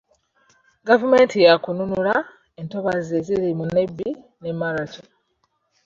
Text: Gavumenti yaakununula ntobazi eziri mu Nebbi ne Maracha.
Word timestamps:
Gavumenti 0.87 1.35
yaakununula 1.45 2.15
ntobazi 2.65 3.11
eziri 3.19 3.47
mu 3.59 3.65
Nebbi 3.75 4.09
ne 4.41 4.51
Maracha. 4.59 5.03